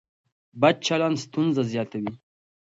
بد 0.61 0.75
چلن 0.87 1.13
ستونزه 1.23 1.61
زیاتوي. 1.71 2.11